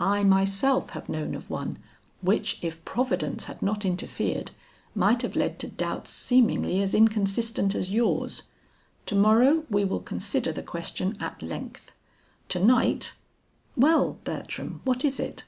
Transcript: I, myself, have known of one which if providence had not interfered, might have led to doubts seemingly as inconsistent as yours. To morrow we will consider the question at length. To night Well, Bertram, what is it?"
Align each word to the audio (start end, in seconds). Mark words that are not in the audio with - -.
I, 0.00 0.24
myself, 0.24 0.90
have 0.90 1.08
known 1.08 1.36
of 1.36 1.50
one 1.50 1.78
which 2.20 2.58
if 2.62 2.84
providence 2.84 3.44
had 3.44 3.62
not 3.62 3.84
interfered, 3.84 4.50
might 4.92 5.22
have 5.22 5.36
led 5.36 5.60
to 5.60 5.68
doubts 5.68 6.10
seemingly 6.10 6.82
as 6.82 6.94
inconsistent 6.94 7.76
as 7.76 7.92
yours. 7.92 8.42
To 9.06 9.14
morrow 9.14 9.62
we 9.70 9.84
will 9.84 10.00
consider 10.00 10.50
the 10.50 10.64
question 10.64 11.16
at 11.20 11.42
length. 11.42 11.92
To 12.48 12.58
night 12.58 13.14
Well, 13.76 14.18
Bertram, 14.24 14.80
what 14.82 15.04
is 15.04 15.20
it?" 15.20 15.44